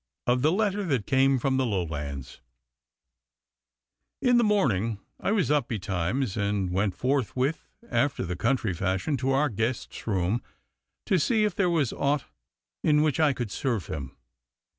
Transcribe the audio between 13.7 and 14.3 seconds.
him.